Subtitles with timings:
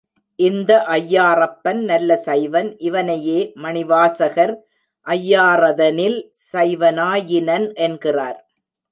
[0.39, 4.53] இந்த ஐயாறப்பன் நல்ல சைவன், இவனையே மணிவாசகர்,
[5.07, 6.17] ஐயாறதனில்
[6.53, 8.39] சைவனாயினன் என்கிறார்.